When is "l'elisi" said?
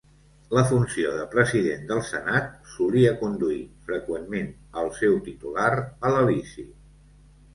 6.17-6.65